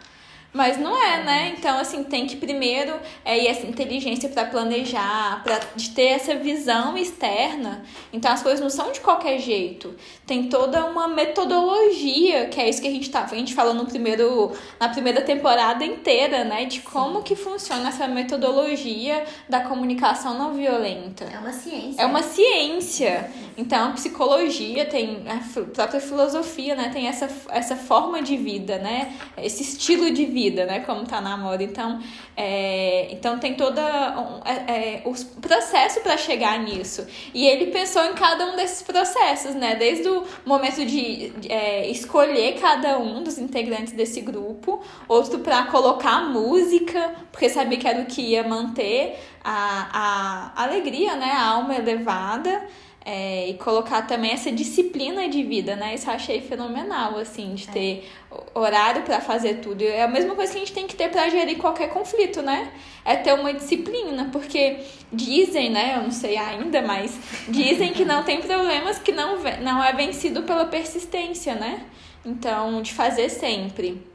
Mas 0.52 0.78
não 0.78 0.96
é, 0.96 1.22
né? 1.22 1.54
Então, 1.58 1.78
assim, 1.78 2.02
tem 2.02 2.26
que 2.26 2.34
primeiro 2.34 2.94
é, 3.22 3.38
ir 3.38 3.48
essa 3.48 3.66
inteligência 3.66 4.30
para 4.30 4.46
planejar, 4.46 5.42
para 5.44 5.60
ter 5.94 6.06
essa 6.06 6.34
visão 6.36 6.96
externa. 6.96 7.84
Então, 8.12 8.32
as 8.32 8.42
coisas 8.42 8.58
não 8.58 8.70
são 8.70 8.90
de 8.90 9.00
qualquer 9.00 9.38
jeito. 9.38 9.94
Tem 10.26 10.48
toda 10.48 10.86
uma 10.86 11.06
metodologia, 11.06 12.46
que 12.46 12.58
é 12.60 12.68
isso 12.68 12.80
que 12.80 12.88
a 12.88 12.90
gente 12.90 13.10
tá, 13.10 13.24
a 13.24 13.34
gente 13.34 13.54
falou 13.54 13.74
no 13.74 13.84
primeiro, 13.84 14.52
na 14.80 14.88
primeira 14.88 15.20
temporada 15.20 15.84
inteira, 15.84 16.44
né? 16.44 16.64
De 16.64 16.80
como 16.80 17.22
que 17.22 17.36
funciona 17.36 17.90
essa 17.90 18.08
metodologia 18.08 19.24
da 19.50 19.60
comunicação 19.60 20.38
não 20.38 20.54
violenta. 20.54 21.24
É 21.24 21.38
uma 21.38 21.52
ciência. 21.52 22.02
É 22.02 22.06
uma 22.06 22.22
ciência. 22.22 23.30
Então, 23.56 23.90
a 23.90 23.92
psicologia 23.92 24.86
tem 24.86 25.24
a 25.28 25.40
própria 25.74 26.00
filosofia, 26.00 26.74
né? 26.74 26.88
Tem 26.90 27.06
essa, 27.06 27.28
essa 27.50 27.76
forma 27.76 28.22
de 28.22 28.36
vida, 28.36 28.78
né? 28.78 29.12
Esse 29.36 29.62
estilo 29.62 30.10
de 30.10 30.24
vida, 30.24 30.37
né? 30.64 30.80
Como 30.80 31.04
tá 31.04 31.20
na 31.20 31.36
moda. 31.36 31.62
Então, 31.62 32.00
é, 32.36 33.08
então 33.10 33.38
tem 33.38 33.54
toda 33.54 33.82
um, 33.82 34.40
é, 34.44 34.52
é, 34.52 35.02
o 35.04 35.12
processo 35.40 36.00
para 36.00 36.16
chegar 36.16 36.58
nisso. 36.58 37.06
E 37.34 37.46
ele 37.46 37.66
pensou 37.70 38.04
em 38.04 38.14
cada 38.14 38.46
um 38.46 38.56
desses 38.56 38.82
processos, 38.82 39.54
né? 39.54 39.74
Desde 39.76 40.08
o 40.08 40.24
momento 40.44 40.84
de, 40.84 41.30
de, 41.30 41.52
é, 41.52 41.88
escolher 41.90 42.58
cada 42.60 42.98
um 42.98 43.22
dos 43.22 43.38
integrantes 43.38 43.92
desse 43.92 44.20
grupo, 44.20 44.82
outro 45.08 45.40
para 45.40 45.64
colocar 45.66 46.20
música, 46.22 47.14
porque 47.32 47.48
sabia 47.48 47.78
que 47.78 47.88
era 47.88 48.02
o 48.02 48.06
que 48.06 48.22
ia 48.22 48.46
manter 48.46 49.18
a, 49.42 50.52
a 50.54 50.64
alegria, 50.64 51.16
né? 51.16 51.32
A 51.32 51.46
alma 51.46 51.74
elevada. 51.74 52.62
É, 53.10 53.48
e 53.48 53.54
colocar 53.54 54.02
também 54.02 54.32
essa 54.32 54.52
disciplina 54.52 55.26
de 55.30 55.42
vida, 55.42 55.74
né? 55.74 55.94
Isso 55.94 56.10
eu 56.10 56.12
achei 56.12 56.42
fenomenal, 56.42 57.16
assim, 57.16 57.54
de 57.54 57.66
ter 57.66 58.06
horário 58.54 59.00
para 59.00 59.18
fazer 59.18 59.60
tudo. 59.62 59.82
É 59.82 60.02
a 60.02 60.08
mesma 60.08 60.34
coisa 60.34 60.52
que 60.52 60.58
a 60.58 60.60
gente 60.60 60.74
tem 60.74 60.86
que 60.86 60.94
ter 60.94 61.10
para 61.10 61.26
gerir 61.30 61.56
qualquer 61.56 61.88
conflito, 61.88 62.42
né? 62.42 62.70
É 63.06 63.16
ter 63.16 63.32
uma 63.32 63.54
disciplina, 63.54 64.28
porque 64.30 64.80
dizem, 65.10 65.70
né? 65.70 65.94
Eu 65.96 66.02
não 66.02 66.10
sei 66.10 66.36
ainda, 66.36 66.82
mas 66.82 67.18
dizem 67.48 67.94
que 67.94 68.04
não 68.04 68.22
tem 68.22 68.42
problemas 68.42 68.98
que 68.98 69.10
não, 69.10 69.38
não 69.62 69.82
é 69.82 69.90
vencido 69.94 70.42
pela 70.42 70.66
persistência, 70.66 71.54
né? 71.54 71.86
Então, 72.26 72.82
de 72.82 72.92
fazer 72.92 73.30
sempre. 73.30 74.06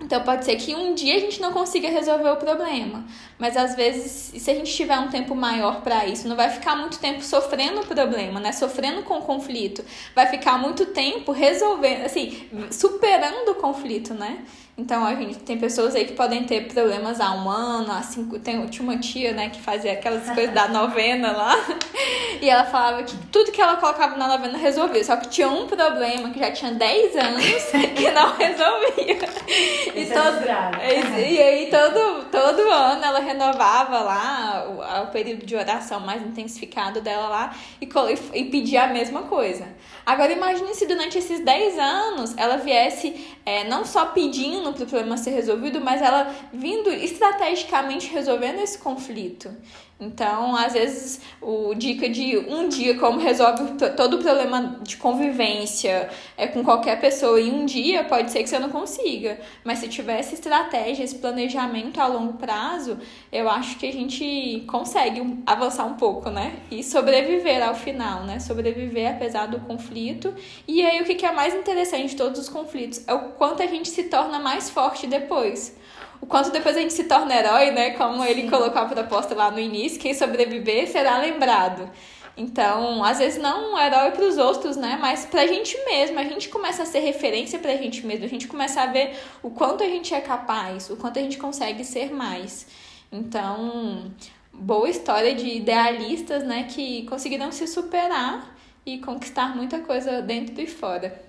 Então 0.00 0.22
pode 0.22 0.44
ser 0.44 0.54
que 0.56 0.74
um 0.74 0.94
dia 0.94 1.16
a 1.16 1.18
gente 1.18 1.40
não 1.40 1.52
consiga 1.52 1.88
resolver 1.88 2.30
o 2.30 2.36
problema, 2.36 3.04
mas 3.38 3.56
às 3.56 3.74
vezes, 3.76 4.32
se 4.42 4.50
a 4.50 4.54
gente 4.54 4.72
tiver 4.72 4.98
um 4.98 5.08
tempo 5.08 5.34
maior 5.34 5.80
para 5.80 6.06
isso, 6.06 6.26
não 6.26 6.36
vai 6.36 6.50
ficar 6.50 6.76
muito 6.76 6.98
tempo 6.98 7.22
sofrendo 7.22 7.80
o 7.80 7.86
problema, 7.86 8.40
né? 8.40 8.52
Sofrendo 8.52 9.02
com 9.02 9.18
o 9.18 9.22
conflito, 9.22 9.84
vai 10.14 10.26
ficar 10.26 10.58
muito 10.58 10.86
tempo 10.86 11.32
resolvendo, 11.32 12.04
assim, 12.04 12.48
superando 12.70 13.50
o 13.50 13.54
conflito, 13.54 14.12
né? 14.14 14.38
Então 14.78 15.04
a 15.04 15.12
gente 15.16 15.40
tem 15.40 15.58
pessoas 15.58 15.96
aí 15.96 16.04
que 16.04 16.12
podem 16.12 16.44
ter 16.44 16.68
problemas 16.68 17.20
há 17.20 17.32
um 17.32 17.50
ano, 17.50 17.90
há 17.90 18.00
cinco. 18.00 18.38
Tem, 18.38 18.64
tinha 18.66 18.84
uma 18.84 18.96
tia, 18.96 19.32
né, 19.32 19.50
que 19.50 19.60
fazia 19.60 19.92
aquelas 19.92 20.30
coisas 20.30 20.54
da 20.54 20.68
novena 20.68 21.32
lá. 21.32 21.56
E 22.40 22.48
ela 22.48 22.64
falava 22.64 23.02
que 23.02 23.16
tudo 23.26 23.50
que 23.50 23.60
ela 23.60 23.74
colocava 23.76 24.16
na 24.16 24.28
novena 24.28 24.56
resolvia. 24.56 25.02
Só 25.02 25.16
que 25.16 25.28
tinha 25.28 25.48
um 25.48 25.66
problema 25.66 26.30
que 26.30 26.38
já 26.38 26.52
tinha 26.52 26.72
10 26.72 27.16
anos 27.16 27.44
que 27.96 28.08
não 28.12 28.36
resolvia. 28.36 29.18
E, 29.96 30.02
é 30.02 30.14
todo, 30.14 30.34
desgrave. 30.36 30.78
e, 30.86 31.34
e 31.34 31.42
aí 31.42 31.70
todo, 31.70 32.26
todo 32.30 32.70
ano 32.70 33.04
ela 33.04 33.18
renovava 33.28 34.00
lá 34.00 34.66
o, 34.68 35.04
o 35.04 35.06
período 35.12 35.44
de 35.44 35.54
oração 35.54 36.00
mais 36.00 36.22
intensificado 36.22 37.00
dela 37.00 37.28
lá 37.28 37.56
e, 37.80 37.86
colo- 37.86 38.08
e 38.32 38.44
pedia 38.46 38.84
a 38.84 38.88
mesma 38.88 39.22
coisa. 39.22 39.66
Agora 40.04 40.32
imagine 40.32 40.74
se 40.74 40.86
durante 40.86 41.18
esses 41.18 41.44
10 41.44 41.78
anos 41.78 42.34
ela 42.36 42.56
viesse 42.56 43.14
é, 43.44 43.64
não 43.68 43.84
só 43.84 44.06
pedindo 44.06 44.72
para 44.72 44.84
o 44.84 44.86
problema 44.86 45.16
ser 45.18 45.30
resolvido, 45.30 45.80
mas 45.80 46.00
ela 46.00 46.34
vindo 46.52 46.90
estrategicamente 46.90 48.08
resolvendo 48.10 48.58
esse 48.60 48.78
conflito. 48.78 49.54
Então, 50.00 50.54
às 50.54 50.74
vezes, 50.74 51.20
o 51.42 51.74
dica 51.74 52.08
de 52.08 52.38
um 52.38 52.68
dia 52.68 52.96
como 52.98 53.18
resolve 53.18 53.74
todo 53.96 54.14
o 54.14 54.22
problema 54.22 54.78
de 54.80 54.96
convivência 54.96 56.08
é 56.36 56.46
com 56.46 56.62
qualquer 56.62 57.00
pessoa 57.00 57.40
em 57.40 57.50
um 57.50 57.66
dia, 57.66 58.04
pode 58.04 58.30
ser 58.30 58.44
que 58.44 58.48
você 58.48 58.60
não 58.60 58.70
consiga. 58.70 59.40
Mas 59.64 59.80
se 59.80 59.88
tiver 59.88 60.20
essa 60.20 60.34
estratégia, 60.34 61.02
esse 61.02 61.16
planejamento 61.16 62.00
a 62.00 62.06
longo 62.06 62.34
prazo, 62.34 62.96
eu 63.32 63.48
acho 63.48 63.76
que 63.76 63.88
a 63.88 63.92
gente 63.92 64.64
consegue 64.68 65.42
avançar 65.44 65.84
um 65.84 65.94
pouco, 65.94 66.30
né? 66.30 66.60
E 66.70 66.84
sobreviver 66.84 67.66
ao 67.66 67.74
final, 67.74 68.22
né? 68.22 68.38
Sobreviver 68.38 69.10
apesar 69.10 69.46
do 69.46 69.58
conflito. 69.60 70.32
E 70.68 70.80
aí, 70.80 71.02
o 71.02 71.04
que 71.04 71.26
é 71.26 71.32
mais 71.32 71.54
interessante 71.54 72.10
de 72.10 72.16
todos 72.16 72.40
os 72.40 72.48
conflitos 72.48 73.02
é 73.08 73.14
o 73.14 73.30
quanto 73.30 73.64
a 73.64 73.66
gente 73.66 73.88
se 73.88 74.04
torna 74.04 74.38
mais 74.38 74.70
forte 74.70 75.08
depois 75.08 75.76
o 76.20 76.26
quanto 76.26 76.50
depois 76.50 76.76
a 76.76 76.80
gente 76.80 76.92
se 76.92 77.04
torna 77.04 77.34
herói, 77.34 77.70
né? 77.70 77.90
Como 77.90 78.24
ele 78.24 78.48
colocou 78.50 78.82
a 78.82 78.86
proposta 78.86 79.34
lá 79.34 79.50
no 79.50 79.58
início, 79.58 80.00
quem 80.00 80.14
sobreviver 80.14 80.88
será 80.88 81.18
lembrado. 81.18 81.90
Então, 82.36 83.02
às 83.02 83.18
vezes 83.18 83.42
não 83.42 83.72
um 83.72 83.78
herói 83.78 84.12
para 84.12 84.24
os 84.24 84.38
outros, 84.38 84.76
né? 84.76 84.96
Mas 85.00 85.26
pra 85.26 85.44
gente 85.46 85.76
mesmo, 85.84 86.18
a 86.20 86.22
gente 86.22 86.48
começa 86.48 86.84
a 86.84 86.86
ser 86.86 87.00
referência 87.00 87.58
pra 87.58 87.74
gente 87.76 88.06
mesmo, 88.06 88.24
a 88.24 88.28
gente 88.28 88.46
começa 88.46 88.80
a 88.80 88.86
ver 88.86 89.18
o 89.42 89.50
quanto 89.50 89.82
a 89.82 89.88
gente 89.88 90.14
é 90.14 90.20
capaz, 90.20 90.88
o 90.88 90.96
quanto 90.96 91.18
a 91.18 91.22
gente 91.22 91.36
consegue 91.36 91.84
ser 91.84 92.12
mais. 92.12 92.68
Então, 93.10 94.12
boa 94.52 94.88
história 94.88 95.34
de 95.34 95.48
idealistas, 95.48 96.44
né, 96.44 96.68
que 96.70 97.04
conseguiram 97.06 97.50
se 97.50 97.66
superar 97.66 98.56
e 98.86 98.98
conquistar 98.98 99.56
muita 99.56 99.80
coisa 99.80 100.22
dentro 100.22 100.60
e 100.60 100.66
fora. 100.66 101.27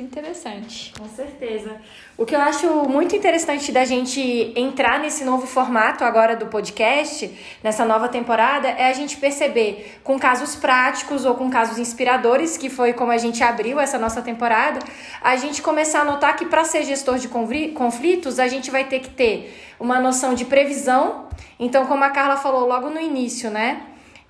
Interessante. 0.00 0.92
Com 0.98 1.08
certeza. 1.08 1.76
O 2.16 2.26
que 2.26 2.34
eu 2.34 2.40
acho 2.40 2.66
muito 2.88 3.16
interessante 3.16 3.72
da 3.72 3.84
gente 3.84 4.52
entrar 4.54 5.00
nesse 5.00 5.24
novo 5.24 5.46
formato 5.46 6.04
agora 6.04 6.36
do 6.36 6.46
podcast, 6.46 7.30
nessa 7.62 7.84
nova 7.84 8.08
temporada, 8.08 8.68
é 8.68 8.88
a 8.88 8.92
gente 8.92 9.16
perceber 9.16 9.98
com 10.04 10.18
casos 10.18 10.54
práticos 10.56 11.24
ou 11.24 11.34
com 11.34 11.48
casos 11.50 11.78
inspiradores, 11.78 12.56
que 12.56 12.68
foi 12.68 12.92
como 12.92 13.10
a 13.10 13.18
gente 13.18 13.42
abriu 13.42 13.80
essa 13.80 13.98
nossa 13.98 14.22
temporada, 14.22 14.80
a 15.22 15.36
gente 15.36 15.62
começar 15.62 16.00
a 16.00 16.04
notar 16.04 16.36
que 16.36 16.46
para 16.46 16.64
ser 16.64 16.82
gestor 16.84 17.18
de 17.18 17.28
conflitos, 17.28 18.38
a 18.38 18.48
gente 18.48 18.70
vai 18.70 18.84
ter 18.84 19.00
que 19.00 19.10
ter 19.10 19.54
uma 19.78 20.00
noção 20.00 20.34
de 20.34 20.44
previsão. 20.44 21.28
Então, 21.58 21.86
como 21.86 22.04
a 22.04 22.10
Carla 22.10 22.36
falou 22.36 22.66
logo 22.66 22.90
no 22.90 23.00
início, 23.00 23.50
né? 23.50 23.82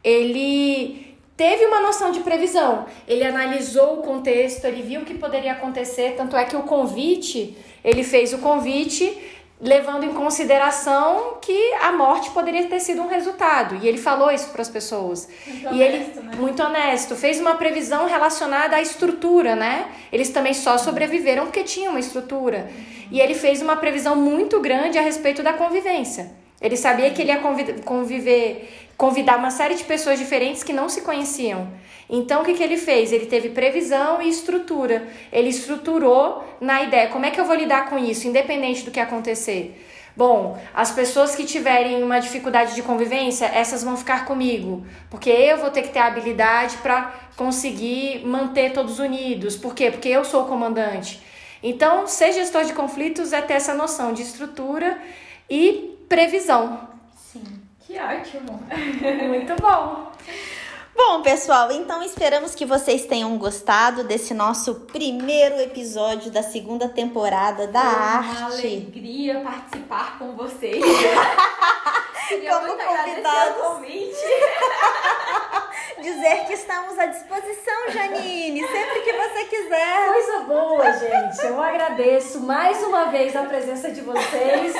Ele 0.02 1.05
teve 1.36 1.66
uma 1.66 1.80
noção 1.80 2.10
de 2.10 2.20
previsão. 2.20 2.86
Ele 3.06 3.24
analisou 3.24 3.98
o 3.98 4.02
contexto, 4.02 4.64
ele 4.64 4.82
viu 4.82 5.02
o 5.02 5.04
que 5.04 5.14
poderia 5.14 5.52
acontecer, 5.52 6.14
tanto 6.16 6.36
é 6.36 6.44
que 6.44 6.56
o 6.56 6.62
convite, 6.62 7.56
ele 7.84 8.02
fez 8.02 8.32
o 8.32 8.38
convite 8.38 9.16
levando 9.58 10.04
em 10.04 10.12
consideração 10.12 11.38
que 11.40 11.72
a 11.80 11.90
morte 11.90 12.30
poderia 12.30 12.66
ter 12.66 12.78
sido 12.78 13.00
um 13.00 13.08
resultado. 13.08 13.76
E 13.82 13.88
ele 13.88 13.96
falou 13.96 14.30
isso 14.30 14.50
para 14.50 14.60
as 14.60 14.68
pessoas. 14.68 15.28
Muito 15.46 15.62
e 15.62 15.66
honesto, 15.66 16.18
ele 16.18 16.26
né? 16.26 16.36
muito 16.36 16.62
honesto, 16.62 17.16
fez 17.16 17.40
uma 17.40 17.54
previsão 17.54 18.06
relacionada 18.06 18.76
à 18.76 18.82
estrutura, 18.82 19.56
né? 19.56 19.86
Eles 20.12 20.28
também 20.28 20.52
só 20.52 20.76
sobreviveram 20.76 21.44
porque 21.44 21.64
tinham 21.64 21.92
uma 21.92 22.00
estrutura. 22.00 22.70
E 23.10 23.18
ele 23.18 23.34
fez 23.34 23.62
uma 23.62 23.76
previsão 23.76 24.14
muito 24.14 24.60
grande 24.60 24.98
a 24.98 25.02
respeito 25.02 25.42
da 25.42 25.54
convivência. 25.54 26.32
Ele 26.60 26.76
sabia 26.76 27.10
que 27.10 27.22
ele 27.22 27.30
ia 27.30 27.40
conviver, 27.84 28.88
convidar 28.96 29.36
uma 29.36 29.50
série 29.50 29.74
de 29.74 29.84
pessoas 29.84 30.18
diferentes 30.18 30.62
que 30.62 30.72
não 30.72 30.88
se 30.88 31.02
conheciam. 31.02 31.68
Então, 32.08 32.42
o 32.42 32.44
que, 32.44 32.54
que 32.54 32.62
ele 32.62 32.76
fez? 32.76 33.12
Ele 33.12 33.26
teve 33.26 33.50
previsão 33.50 34.22
e 34.22 34.28
estrutura. 34.28 35.06
Ele 35.32 35.48
estruturou 35.48 36.44
na 36.60 36.82
ideia: 36.82 37.08
como 37.08 37.26
é 37.26 37.30
que 37.30 37.40
eu 37.40 37.44
vou 37.44 37.56
lidar 37.56 37.90
com 37.90 37.98
isso, 37.98 38.26
independente 38.26 38.84
do 38.84 38.90
que 38.90 39.00
acontecer? 39.00 39.82
Bom, 40.16 40.58
as 40.72 40.90
pessoas 40.92 41.34
que 41.34 41.44
tiverem 41.44 42.02
uma 42.02 42.18
dificuldade 42.20 42.74
de 42.74 42.82
convivência, 42.82 43.44
essas 43.44 43.84
vão 43.84 43.98
ficar 43.98 44.24
comigo, 44.24 44.86
porque 45.10 45.28
eu 45.28 45.58
vou 45.58 45.68
ter 45.68 45.82
que 45.82 45.90
ter 45.90 45.98
a 45.98 46.06
habilidade 46.06 46.78
para 46.78 47.12
conseguir 47.36 48.24
manter 48.24 48.72
todos 48.72 48.98
unidos. 48.98 49.56
Por 49.56 49.74
quê? 49.74 49.90
Porque 49.90 50.08
eu 50.08 50.24
sou 50.24 50.44
o 50.44 50.46
comandante. 50.46 51.20
Então, 51.62 52.06
ser 52.06 52.32
gestor 52.32 52.64
de 52.64 52.72
conflitos 52.72 53.34
é 53.34 53.42
ter 53.42 53.54
essa 53.54 53.74
noção 53.74 54.14
de 54.14 54.22
estrutura 54.22 54.98
e 55.50 55.95
previsão. 56.08 56.88
Sim. 57.32 57.44
Que 57.80 57.98
ótimo. 57.98 58.60
Muito 59.28 59.54
bom. 59.60 60.12
Bom, 60.96 61.20
pessoal, 61.20 61.70
então 61.70 62.02
esperamos 62.02 62.54
que 62.54 62.64
vocês 62.64 63.04
tenham 63.04 63.36
gostado 63.36 64.02
desse 64.02 64.32
nosso 64.32 64.74
primeiro 64.90 65.60
episódio 65.60 66.30
da 66.30 66.42
segunda 66.42 66.88
temporada 66.88 67.66
da 67.66 67.80
Foi 67.82 67.90
uma 67.92 68.44
arte. 68.46 68.66
alegria 68.66 69.40
participar 69.40 70.18
com 70.18 70.32
vocês. 70.34 70.82
Como 72.28 72.66
muito 72.66 72.84
convidados. 72.84 73.56
o 73.56 73.74
convite. 73.74 74.16
Dizer 76.02 76.44
que 76.46 76.54
estamos 76.54 76.98
à 76.98 77.06
disposição, 77.06 77.90
Janine, 77.92 78.66
sempre 78.66 79.00
que 79.00 79.12
você 79.12 79.44
quiser. 79.44 80.06
Coisa 80.12 80.40
boa, 80.40 80.92
gente. 80.92 81.46
Eu 81.46 81.62
agradeço 81.62 82.40
mais 82.40 82.82
uma 82.82 83.04
vez 83.06 83.36
a 83.36 83.42
presença 83.44 83.90
de 83.92 84.00
vocês. 84.00 84.74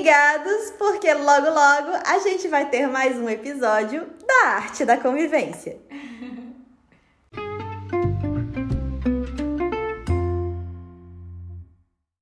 Ligados, 0.00 0.72
porque 0.78 1.12
logo 1.12 1.50
logo 1.50 1.90
a 2.06 2.18
gente 2.20 2.48
vai 2.48 2.70
ter 2.70 2.88
mais 2.88 3.18
um 3.18 3.28
episódio 3.28 4.08
da 4.26 4.48
Arte 4.52 4.86
da 4.86 4.96
Convivência. 4.96 5.78